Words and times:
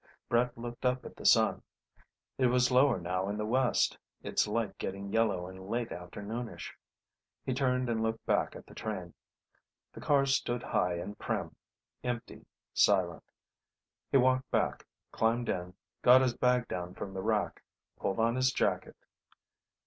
Brett 0.29 0.57
looked 0.57 0.83
up 0.83 1.05
at 1.05 1.15
the 1.15 1.27
sun. 1.27 1.61
It 2.39 2.47
was 2.47 2.71
lower 2.71 2.99
now 2.99 3.29
in 3.29 3.37
the 3.37 3.45
west, 3.45 3.99
its 4.23 4.47
light 4.47 4.75
getting 4.79 5.13
yellow 5.13 5.45
and 5.45 5.67
late 5.69 5.91
afternoonish. 5.91 6.71
He 7.45 7.53
turned 7.53 7.87
and 7.87 8.01
looked 8.01 8.25
back 8.25 8.55
at 8.55 8.65
the 8.65 8.73
train. 8.73 9.13
The 9.93 10.01
cars 10.01 10.33
stood 10.35 10.63
high 10.63 10.95
and 10.95 11.19
prim, 11.19 11.55
empty, 12.03 12.47
silent. 12.73 13.29
He 14.11 14.17
walked 14.17 14.49
back, 14.49 14.87
climbed 15.11 15.49
in, 15.49 15.75
got 16.01 16.21
his 16.21 16.35
bag 16.35 16.67
down 16.67 16.95
from 16.95 17.13
the 17.13 17.21
rack, 17.21 17.61
pulled 17.99 18.19
on 18.19 18.33
his 18.35 18.51
jacket. 18.51 18.97